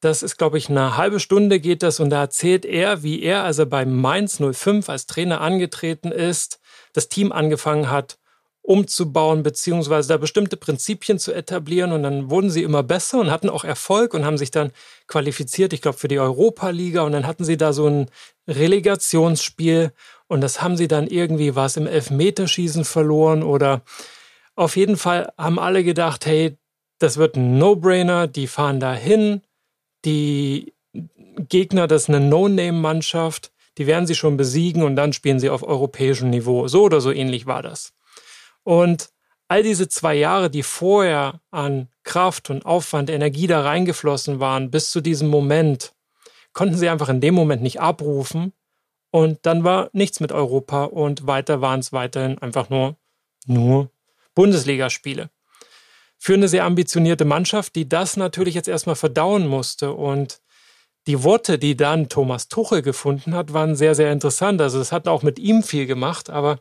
[0.00, 3.44] Das ist, glaube ich, eine halbe Stunde geht das und da erzählt er, wie er,
[3.44, 6.60] also bei Mainz 05 als Trainer angetreten ist,
[6.92, 8.18] das Team angefangen hat,
[8.62, 11.92] umzubauen, beziehungsweise da bestimmte Prinzipien zu etablieren.
[11.92, 14.72] Und dann wurden sie immer besser und hatten auch Erfolg und haben sich dann
[15.08, 17.02] qualifiziert, ich glaube, für die Europa-Liga.
[17.02, 18.06] Und dann hatten sie da so ein
[18.48, 19.92] Relegationsspiel.
[20.28, 23.82] Und das haben sie dann irgendwie was im Elfmeterschießen verloren oder
[24.54, 26.56] auf jeden Fall haben alle gedacht, hey,
[26.98, 29.42] das wird ein No-Brainer, die fahren da hin,
[30.04, 30.74] die
[31.48, 35.62] Gegner, das ist eine No-Name-Mannschaft, die werden sie schon besiegen und dann spielen sie auf
[35.62, 36.68] europäischem Niveau.
[36.68, 37.94] So oder so ähnlich war das.
[38.64, 39.10] Und
[39.48, 44.90] all diese zwei Jahre, die vorher an Kraft und Aufwand, Energie da reingeflossen waren, bis
[44.90, 45.94] zu diesem Moment,
[46.52, 48.52] konnten sie einfach in dem Moment nicht abrufen.
[49.10, 52.96] Und dann war nichts mit Europa und weiter waren es weiterhin einfach nur,
[53.46, 53.90] nur
[54.34, 55.30] Bundesligaspiele
[56.24, 59.92] für eine sehr ambitionierte Mannschaft, die das natürlich jetzt erstmal verdauen musste.
[59.92, 60.40] Und
[61.08, 64.60] die Worte, die dann Thomas Tuchel gefunden hat, waren sehr, sehr interessant.
[64.60, 66.60] Also es hat auch mit ihm viel gemacht, aber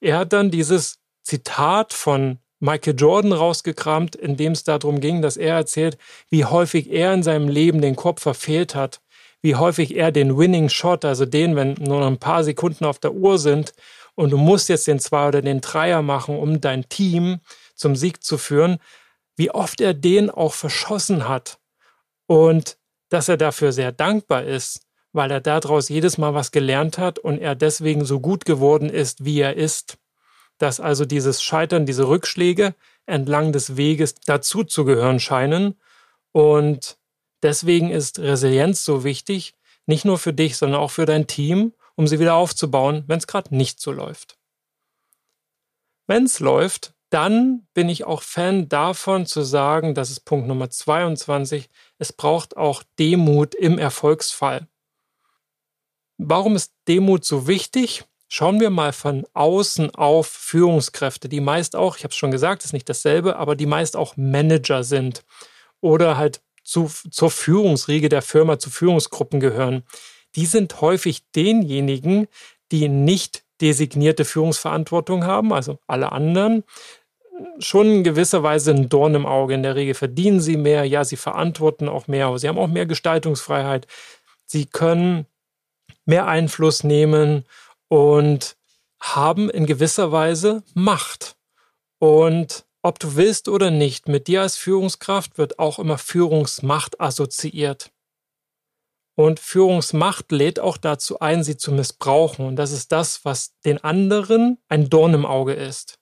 [0.00, 0.99] er hat dann dieses
[1.30, 5.96] Zitat von Michael Jordan rausgekramt, in dem es darum ging, dass er erzählt,
[6.28, 9.00] wie häufig er in seinem Leben den Kopf verfehlt hat,
[9.40, 12.98] wie häufig er den Winning Shot, also den, wenn nur noch ein paar Sekunden auf
[12.98, 13.74] der Uhr sind
[14.16, 17.38] und du musst jetzt den Zwei oder den Dreier machen, um dein Team
[17.76, 18.78] zum Sieg zu führen,
[19.36, 21.60] wie oft er den auch verschossen hat
[22.26, 22.76] und
[23.08, 24.80] dass er dafür sehr dankbar ist,
[25.12, 29.24] weil er daraus jedes Mal was gelernt hat und er deswegen so gut geworden ist,
[29.24, 29.96] wie er ist.
[30.60, 35.74] Dass also dieses Scheitern, diese Rückschläge entlang des Weges dazu zu gehören scheinen.
[36.30, 36.98] Und
[37.42, 39.54] deswegen ist Resilienz so wichtig,
[39.86, 43.26] nicht nur für dich, sondern auch für dein Team, um sie wieder aufzubauen, wenn es
[43.26, 44.38] gerade nicht so läuft.
[46.06, 50.70] Wenn es läuft, dann bin ich auch Fan davon zu sagen, das ist Punkt Nummer
[50.70, 51.68] 22,
[51.98, 54.68] es braucht auch Demut im Erfolgsfall.
[56.18, 58.04] Warum ist Demut so wichtig?
[58.32, 62.64] Schauen wir mal von außen auf Führungskräfte, die meist auch, ich habe es schon gesagt,
[62.64, 65.24] ist nicht dasselbe, aber die meist auch Manager sind
[65.80, 69.82] oder halt zu, zur Führungsriege der Firma, zu Führungsgruppen gehören.
[70.36, 72.28] die sind häufig denjenigen,
[72.70, 76.62] die nicht designierte Führungsverantwortung haben, also alle anderen,
[77.58, 79.54] schon in gewisser Weise ein Dorn im Auge.
[79.54, 82.68] In der Regel verdienen sie mehr, ja, sie verantworten auch mehr, aber sie haben auch
[82.68, 83.88] mehr Gestaltungsfreiheit.
[84.46, 85.26] Sie können
[86.04, 87.44] mehr Einfluss nehmen
[87.90, 88.56] und
[89.00, 91.36] haben in gewisser Weise Macht.
[91.98, 97.90] Und ob du willst oder nicht, mit dir als Führungskraft wird auch immer Führungsmacht assoziiert.
[99.16, 102.46] Und Führungsmacht lädt auch dazu ein, sie zu missbrauchen.
[102.46, 105.98] Und das ist das, was den anderen ein Dorn im Auge ist.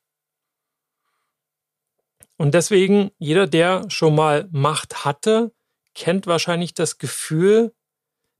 [2.37, 5.53] Und deswegen, jeder, der schon mal Macht hatte,
[5.95, 7.75] kennt wahrscheinlich das Gefühl,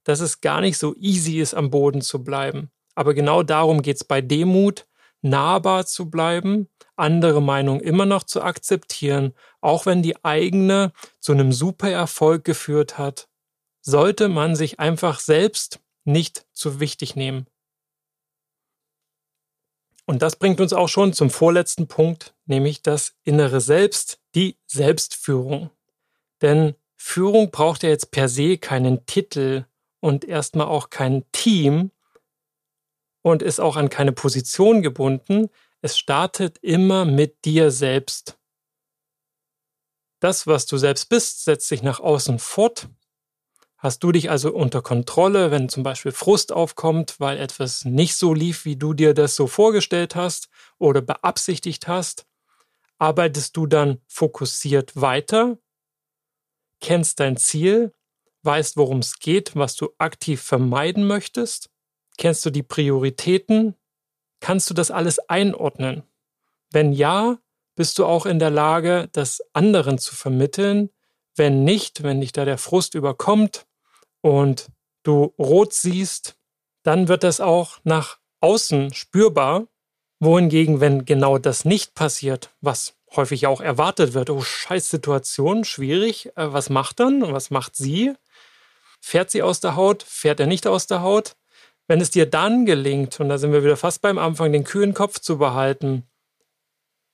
[0.05, 2.71] dass es gar nicht so easy ist, am Boden zu bleiben.
[2.95, 4.87] Aber genau darum geht es bei Demut,
[5.21, 11.51] nahbar zu bleiben, andere Meinungen immer noch zu akzeptieren, auch wenn die eigene zu einem
[11.51, 13.27] super Erfolg geführt hat,
[13.81, 17.47] sollte man sich einfach selbst nicht zu wichtig nehmen.
[20.05, 25.69] Und das bringt uns auch schon zum vorletzten Punkt, nämlich das innere Selbst, die Selbstführung.
[26.41, 29.65] Denn Führung braucht ja jetzt per se keinen Titel
[29.99, 31.91] und erstmal auch kein Team
[33.29, 35.49] und ist auch an keine Position gebunden.
[35.81, 38.37] Es startet immer mit dir selbst.
[40.19, 42.89] Das, was du selbst bist, setzt sich nach außen fort
[43.79, 48.33] Hast du dich also unter Kontrolle, wenn zum Beispiel Frust aufkommt, weil etwas nicht so
[48.33, 52.27] lief, wie du dir das so vorgestellt hast oder beabsichtigt hast?
[52.97, 55.57] Arbeitest du dann fokussiert weiter?
[56.81, 57.93] Kennst dein Ziel?
[58.43, 61.69] Weißt, worum es geht, was du aktiv vermeiden möchtest?
[62.19, 63.75] Kennst du die Prioritäten?
[64.41, 66.03] Kannst du das alles einordnen?
[66.69, 67.39] Wenn ja,
[67.75, 70.89] bist du auch in der Lage, das anderen zu vermitteln.
[71.37, 73.65] Wenn nicht, wenn dich da der Frust überkommt,
[74.21, 74.67] und
[75.03, 76.35] du rot siehst,
[76.83, 79.67] dann wird das auch nach außen spürbar.
[80.19, 86.35] Wohingegen, wenn genau das nicht passiert, was häufig auch erwartet wird, oh scheiß Situation, schwierig,
[86.35, 87.21] äh, was macht dann?
[87.31, 88.13] Was macht sie?
[88.99, 90.03] Fährt sie aus der Haut?
[90.03, 91.37] Fährt er nicht aus der Haut?
[91.89, 94.93] Wenn es dir dann gelingt, und da sind wir wieder fast beim Anfang, den kühlen
[94.93, 96.03] Kopf zu behalten,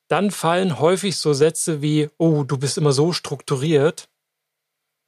[0.09, 4.09] dann fallen häufig so Sätze wie, oh, du bist immer so strukturiert.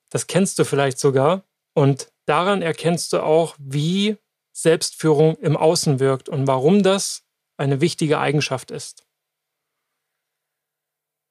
[0.09, 1.43] Das kennst du vielleicht sogar.
[1.73, 4.15] Und daran erkennst du auch, wie
[4.53, 7.23] Selbstführung im Außen wirkt und warum das
[7.57, 9.05] eine wichtige Eigenschaft ist.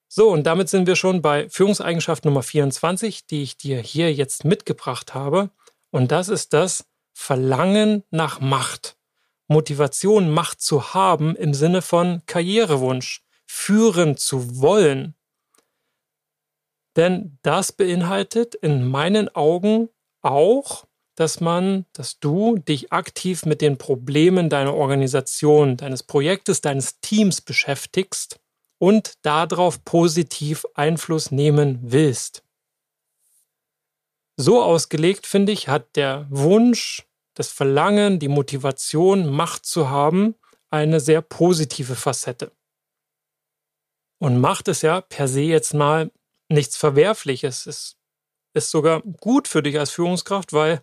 [0.09, 4.45] So, und damit sind wir schon bei Führungseigenschaft Nummer 24, die ich dir hier jetzt
[4.45, 5.49] mitgebracht habe.
[5.91, 6.85] Und das ist das
[7.19, 8.99] Verlangen nach Macht.
[9.49, 15.15] Motivation, Macht zu haben im Sinne von Karrierewunsch, führen zu wollen.
[16.95, 19.89] Denn das beinhaltet in meinen Augen
[20.21, 27.01] auch, dass man, dass du dich aktiv mit den Problemen deiner Organisation, deines Projektes, deines
[27.01, 28.39] Teams beschäftigst
[28.79, 32.46] und darauf positiv Einfluss nehmen willst.
[34.39, 40.35] So ausgelegt, finde ich, hat der Wunsch, das Verlangen, die Motivation, Macht zu haben,
[40.69, 42.53] eine sehr positive Facette.
[44.19, 46.11] Und Macht ist ja per se jetzt mal
[46.51, 47.67] nichts Verwerfliches.
[47.67, 47.97] Es
[48.53, 50.83] ist sogar gut für dich als Führungskraft, weil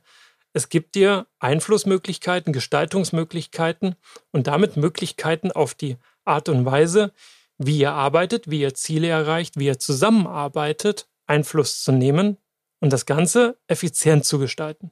[0.53, 3.95] es gibt dir Einflussmöglichkeiten, Gestaltungsmöglichkeiten
[4.31, 7.13] und damit Möglichkeiten auf die Art und Weise,
[7.57, 12.37] wie ihr arbeitet, wie ihr Ziele erreicht, wie ihr zusammenarbeitet, Einfluss zu nehmen
[12.83, 14.91] und das Ganze effizient zu gestalten.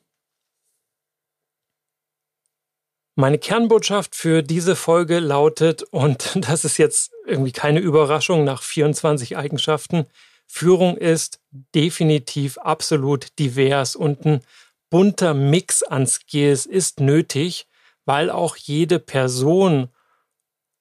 [3.15, 9.35] Meine Kernbotschaft für diese Folge lautet, und das ist jetzt irgendwie keine Überraschung nach 24
[9.35, 10.05] Eigenschaften,
[10.47, 11.41] Führung ist
[11.75, 14.41] definitiv absolut divers und ein
[14.89, 17.67] bunter Mix an Skills ist nötig,
[18.05, 19.89] weil auch jede Person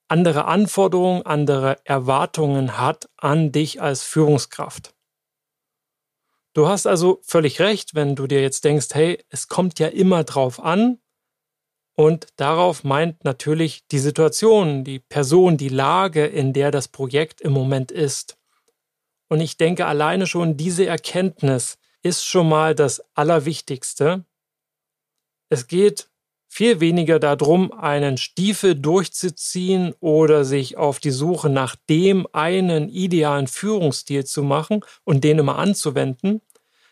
[0.07, 4.95] andere Anforderungen, andere Erwartungen hat an dich als Führungskraft.
[6.53, 10.25] Du hast also völlig recht, wenn du dir jetzt denkst, hey, es kommt ja immer
[10.25, 10.99] drauf an.
[11.97, 17.53] Und darauf meint natürlich die Situation, die Person, die Lage, in der das Projekt im
[17.53, 18.39] Moment ist.
[19.29, 24.25] Und ich denke, alleine schon diese Erkenntnis ist schon mal das Allerwichtigste.
[25.51, 26.10] Es geht
[26.53, 33.47] viel weniger darum, einen Stiefel durchzuziehen oder sich auf die Suche nach dem einen idealen
[33.47, 36.41] Führungsstil zu machen und den immer anzuwenden,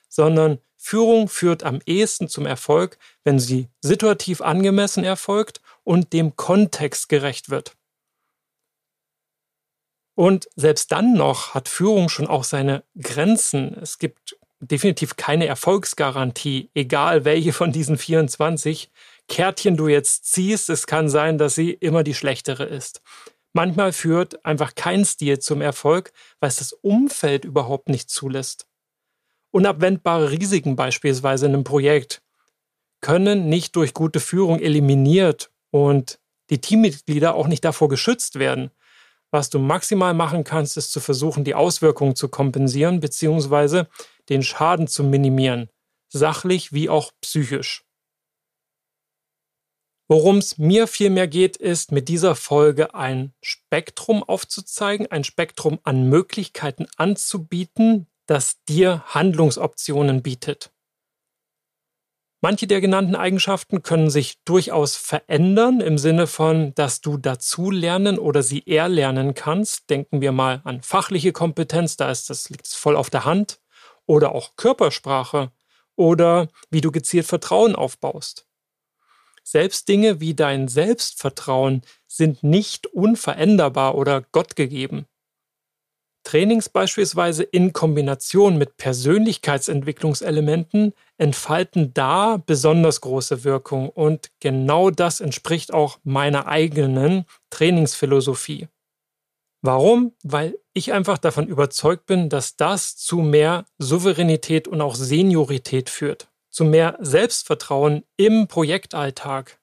[0.08, 7.08] sondern Führung führt am ehesten zum Erfolg, wenn sie situativ angemessen erfolgt und dem Kontext
[7.08, 7.74] gerecht wird.
[10.14, 13.76] Und selbst dann noch hat Führung schon auch seine Grenzen.
[13.80, 18.90] Es gibt definitiv keine Erfolgsgarantie, egal welche von diesen 24
[19.28, 20.70] Kärtchen du jetzt ziehst.
[20.70, 23.02] Es kann sein, dass sie immer die schlechtere ist.
[23.52, 28.66] Manchmal führt einfach kein Stil zum Erfolg, weil es das Umfeld überhaupt nicht zulässt.
[29.50, 32.22] Unabwendbare Risiken beispielsweise in einem Projekt
[33.00, 36.18] können nicht durch gute Führung eliminiert und
[36.50, 38.70] die Teammitglieder auch nicht davor geschützt werden.
[39.30, 43.84] Was du maximal machen kannst, ist zu versuchen, die Auswirkungen zu kompensieren bzw.
[44.28, 45.68] den Schaden zu minimieren,
[46.08, 47.87] sachlich wie auch psychisch.
[50.10, 56.08] Worum es mir vielmehr geht, ist mit dieser Folge ein Spektrum aufzuzeigen, ein Spektrum an
[56.08, 60.72] Möglichkeiten anzubieten, das dir Handlungsoptionen bietet.
[62.40, 68.18] Manche der genannten Eigenschaften können sich durchaus verändern im Sinne von, dass du dazu lernen
[68.18, 69.90] oder sie erlernen kannst.
[69.90, 73.60] Denken wir mal an fachliche Kompetenz, da ist das liegt voll auf der Hand
[74.06, 75.52] oder auch Körpersprache
[75.96, 78.47] oder wie du gezielt Vertrauen aufbaust.
[79.50, 85.06] Selbst Dinge wie dein Selbstvertrauen sind nicht unveränderbar oder gottgegeben.
[86.22, 95.72] Trainings beispielsweise in Kombination mit Persönlichkeitsentwicklungselementen entfalten da besonders große Wirkung und genau das entspricht
[95.72, 98.68] auch meiner eigenen Trainingsphilosophie.
[99.62, 100.12] Warum?
[100.22, 106.28] Weil ich einfach davon überzeugt bin, dass das zu mehr Souveränität und auch Seniorität führt,
[106.58, 109.60] zu mehr Selbstvertrauen im Projektalltag.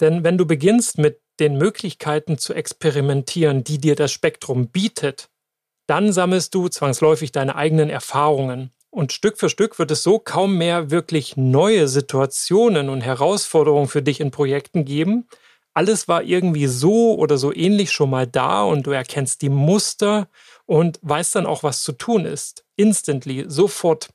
[0.00, 5.30] Denn wenn du beginnst mit den Möglichkeiten zu experimentieren, die dir das Spektrum bietet,
[5.88, 8.70] dann sammelst du zwangsläufig deine eigenen Erfahrungen.
[8.90, 14.02] Und Stück für Stück wird es so kaum mehr wirklich neue Situationen und Herausforderungen für
[14.02, 15.26] dich in Projekten geben.
[15.74, 20.28] Alles war irgendwie so oder so ähnlich schon mal da und du erkennst die Muster
[20.66, 22.64] und weißt dann auch, was zu tun ist.
[22.76, 24.10] Instantly, sofort.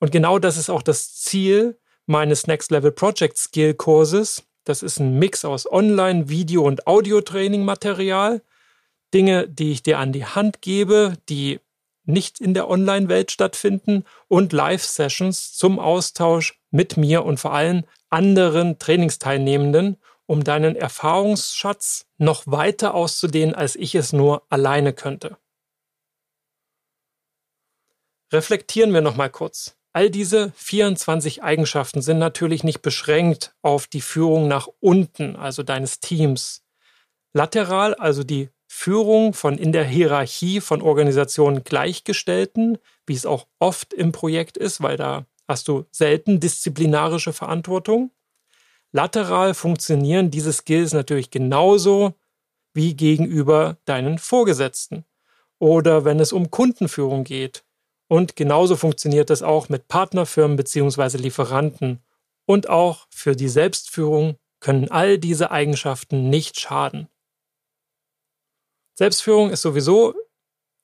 [0.00, 4.42] Und genau das ist auch das Ziel meines Next Level Project Skill Kurses.
[4.64, 8.42] Das ist ein Mix aus Online, Video und Audio-Training-Material
[9.12, 11.60] Dinge, die ich dir an die Hand gebe, die
[12.04, 18.78] nicht in der Online-Welt stattfinden und Live-Sessions zum Austausch mit mir und vor allem anderen
[18.78, 19.96] Trainingsteilnehmenden,
[20.26, 25.36] um deinen Erfahrungsschatz noch weiter auszudehnen, als ich es nur alleine könnte.
[28.32, 29.79] Reflektieren wir nochmal kurz.
[29.92, 35.98] All diese 24 Eigenschaften sind natürlich nicht beschränkt auf die Führung nach unten, also deines
[35.98, 36.62] Teams.
[37.32, 43.92] Lateral, also die Führung von in der Hierarchie von Organisationen Gleichgestellten, wie es auch oft
[43.92, 48.12] im Projekt ist, weil da hast du selten disziplinarische Verantwortung.
[48.92, 52.14] Lateral funktionieren diese Skills natürlich genauso
[52.72, 55.04] wie gegenüber deinen Vorgesetzten
[55.58, 57.64] oder wenn es um Kundenführung geht.
[58.10, 61.16] Und genauso funktioniert das auch mit Partnerfirmen bzw.
[61.18, 62.02] Lieferanten.
[62.44, 67.08] Und auch für die Selbstführung können all diese Eigenschaften nicht schaden.
[68.98, 70.14] Selbstführung ist sowieso,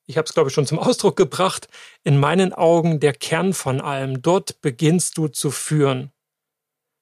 [0.07, 1.66] ich habe es glaube ich schon zum Ausdruck gebracht,
[2.05, 4.22] in meinen Augen der Kern von allem.
[4.22, 6.12] Dort beginnst du zu führen.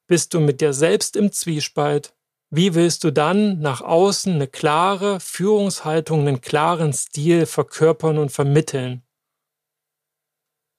[0.07, 2.15] Bist du mit dir selbst im Zwiespalt?
[2.49, 9.04] Wie willst du dann nach außen eine klare Führungshaltung, einen klaren Stil verkörpern und vermitteln?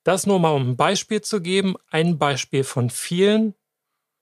[0.06, 3.56] Das nur mal um ein Beispiel zu geben, ein Beispiel von vielen.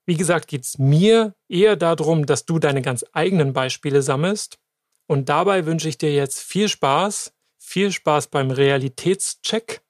[0.06, 4.60] Wie gesagt, geht es mir eher darum, dass du deine ganz eigenen Beispiele sammelst
[5.08, 9.82] und dabei wünsche ich dir jetzt viel Spaß, viel Spaß beim Realitätscheck.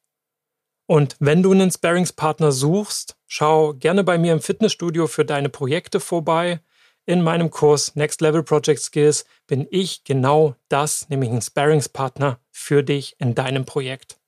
[0.88, 6.00] Und wenn du einen Sparringspartner suchst, schau gerne bei mir im Fitnessstudio für deine Projekte
[6.00, 6.60] vorbei.
[7.06, 12.84] In meinem Kurs Next Level Project Skills bin ich genau das, nämlich ein Sparringspartner für
[12.84, 14.23] dich in deinem Projekt.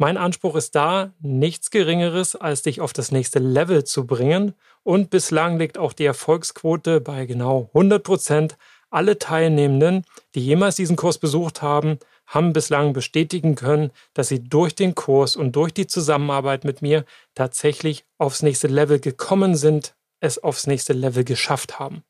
[0.00, 4.54] Mein Anspruch ist da, nichts Geringeres, als dich auf das nächste Level zu bringen.
[4.84, 8.56] Und bislang liegt auch die Erfolgsquote bei genau 100 Prozent.
[8.90, 10.04] Alle Teilnehmenden,
[10.36, 15.34] die jemals diesen Kurs besucht haben, haben bislang bestätigen können, dass sie durch den Kurs
[15.34, 20.92] und durch die Zusammenarbeit mit mir tatsächlich aufs nächste Level gekommen sind, es aufs nächste
[20.92, 22.04] Level geschafft haben.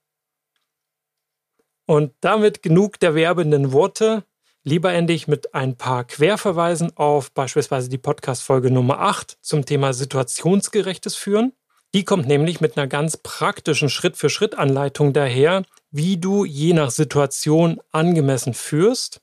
[1.86, 4.24] Und damit genug der werbenden Worte.
[4.68, 9.94] Lieber ende ich mit ein paar Querverweisen auf beispielsweise die Podcast-Folge Nummer 8 zum Thema
[9.94, 11.54] situationsgerechtes Führen.
[11.94, 18.52] Die kommt nämlich mit einer ganz praktischen Schritt-für-Schritt-Anleitung daher, wie du je nach Situation angemessen
[18.52, 19.22] führst.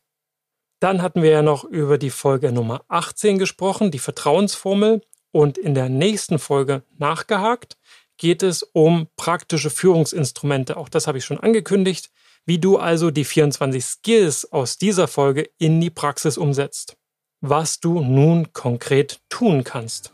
[0.79, 5.01] Dann hatten wir ja noch über die Folge Nummer 18 gesprochen, die Vertrauensformel.
[5.31, 7.77] Und in der nächsten Folge nachgehakt
[8.17, 10.75] geht es um praktische Führungsinstrumente.
[10.75, 12.09] Auch das habe ich schon angekündigt,
[12.45, 16.97] wie du also die 24 Skills aus dieser Folge in die Praxis umsetzt.
[17.41, 20.13] was du nun konkret tun kannst.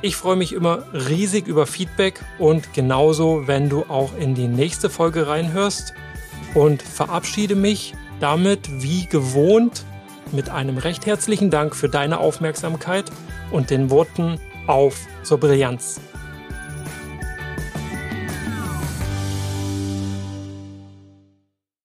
[0.00, 4.90] Ich freue mich immer riesig über Feedback und genauso, wenn du auch in die nächste
[4.90, 5.94] Folge reinhörst
[6.54, 9.84] und verabschiede mich damit wie gewohnt
[10.32, 13.12] mit einem recht herzlichen Dank für deine Aufmerksamkeit
[13.52, 16.00] und den Worten auf zur Brillanz.